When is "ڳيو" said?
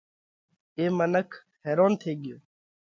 2.21-2.37